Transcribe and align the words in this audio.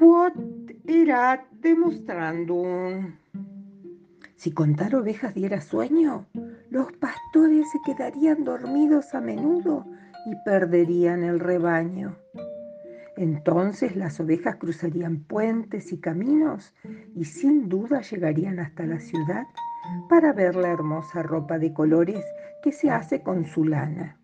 ad 0.00 1.40
demonstrandum. 1.60 3.14
Si 4.36 4.52
contar 4.52 4.94
ovejas 4.94 5.34
diera 5.34 5.60
sueño, 5.60 6.26
los 6.70 6.92
pastores 6.92 7.66
se 7.72 7.78
quedarían 7.84 8.44
dormidos 8.44 9.14
a 9.14 9.20
menudo 9.20 9.84
y 10.26 10.34
perderían 10.44 11.24
el 11.24 11.40
rebaño. 11.40 12.16
Entonces 13.16 13.96
las 13.96 14.20
ovejas 14.20 14.56
cruzarían 14.56 15.24
puentes 15.24 15.92
y 15.92 15.98
caminos 15.98 16.72
y 17.16 17.24
sin 17.24 17.68
duda 17.68 18.00
llegarían 18.00 18.60
hasta 18.60 18.86
la 18.86 19.00
ciudad 19.00 19.44
para 20.08 20.32
ver 20.32 20.54
la 20.54 20.68
hermosa 20.68 21.22
ropa 21.22 21.58
de 21.58 21.72
colores 21.72 22.24
que 22.62 22.70
se 22.70 22.90
hace 22.90 23.22
con 23.22 23.44
su 23.44 23.64
lana. 23.64 24.16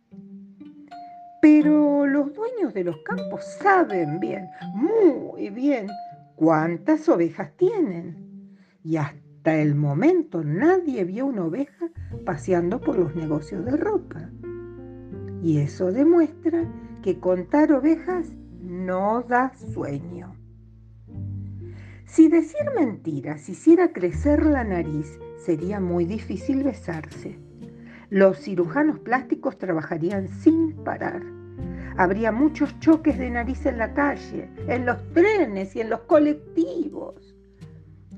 Pero 1.42 2.06
los 2.06 2.32
de 2.74 2.84
los 2.84 2.98
campos 2.98 3.44
saben 3.62 4.20
bien, 4.20 4.48
muy 4.74 5.48
bien, 5.50 5.86
cuántas 6.34 7.08
ovejas 7.08 7.52
tienen. 7.56 8.58
Y 8.82 8.96
hasta 8.96 9.56
el 9.56 9.74
momento 9.74 10.42
nadie 10.42 11.04
vio 11.04 11.26
una 11.26 11.44
oveja 11.44 11.88
paseando 12.26 12.80
por 12.80 12.98
los 12.98 13.14
negocios 13.14 13.64
de 13.64 13.76
ropa. 13.76 14.28
Y 15.42 15.58
eso 15.58 15.92
demuestra 15.92 16.64
que 17.02 17.20
contar 17.20 17.72
ovejas 17.72 18.32
no 18.60 19.22
da 19.22 19.52
sueño. 19.54 20.34
Si 22.06 22.28
decir 22.28 22.62
mentiras 22.76 23.48
hiciera 23.48 23.92
crecer 23.92 24.44
la 24.44 24.64
nariz, 24.64 25.18
sería 25.36 25.80
muy 25.80 26.04
difícil 26.04 26.62
besarse. 26.62 27.38
Los 28.10 28.38
cirujanos 28.38 28.98
plásticos 29.00 29.58
trabajarían 29.58 30.28
sin 30.28 30.72
parar. 30.84 31.22
Habría 31.96 32.32
muchos 32.32 32.78
choques 32.80 33.18
de 33.18 33.30
nariz 33.30 33.66
en 33.66 33.78
la 33.78 33.94
calle, 33.94 34.48
en 34.66 34.84
los 34.84 34.96
trenes 35.12 35.76
y 35.76 35.80
en 35.80 35.90
los 35.90 36.00
colectivos. 36.00 37.34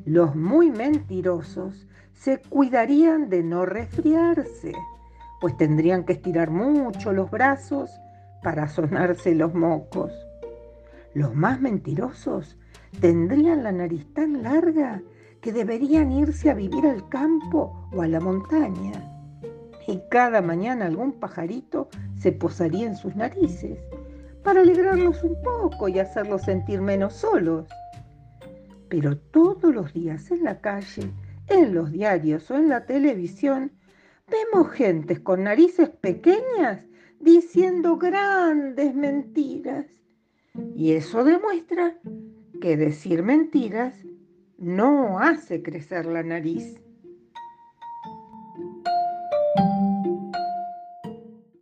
Los 0.04 0.34
muy 0.34 0.70
mentirosos 0.70 1.86
se 2.14 2.38
cuidarían 2.38 3.28
de 3.28 3.42
no 3.42 3.66
resfriarse, 3.66 4.72
pues 5.40 5.56
tendrían 5.56 6.04
que 6.04 6.14
estirar 6.14 6.50
mucho 6.50 7.12
los 7.12 7.30
brazos 7.30 7.90
para 8.42 8.68
sonarse 8.68 9.34
los 9.34 9.54
mocos. 9.54 10.12
Los 11.12 11.34
más 11.34 11.60
mentirosos 11.60 12.56
tendrían 13.00 13.62
la 13.62 13.72
nariz 13.72 14.06
tan 14.14 14.42
larga 14.42 15.02
que 15.40 15.52
deberían 15.52 16.12
irse 16.12 16.50
a 16.50 16.54
vivir 16.54 16.86
al 16.86 17.08
campo 17.08 17.88
o 17.92 18.02
a 18.02 18.08
la 18.08 18.20
montaña 18.20 18.92
y 19.86 20.02
cada 20.10 20.42
mañana 20.42 20.86
algún 20.86 21.12
pajarito 21.12 21.88
se 22.26 22.32
posaría 22.32 22.88
en 22.88 22.96
sus 22.96 23.14
narices 23.14 23.78
para 24.42 24.62
alegrarlos 24.62 25.22
un 25.22 25.40
poco 25.42 25.86
y 25.86 26.00
hacerlos 26.00 26.42
sentir 26.42 26.80
menos 26.80 27.12
solos. 27.12 27.68
Pero 28.88 29.16
todos 29.16 29.72
los 29.72 29.92
días 29.92 30.28
en 30.32 30.42
la 30.42 30.60
calle, 30.60 31.12
en 31.46 31.72
los 31.72 31.92
diarios 31.92 32.50
o 32.50 32.56
en 32.56 32.68
la 32.68 32.84
televisión, 32.84 33.70
vemos 34.28 34.72
gentes 34.72 35.20
con 35.20 35.44
narices 35.44 35.88
pequeñas 35.88 36.80
diciendo 37.20 37.96
grandes 37.96 38.92
mentiras. 38.92 39.86
Y 40.74 40.94
eso 40.94 41.22
demuestra 41.22 41.96
que 42.60 42.76
decir 42.76 43.22
mentiras 43.22 43.94
no 44.58 45.20
hace 45.20 45.62
crecer 45.62 46.06
la 46.06 46.24
nariz. 46.24 46.80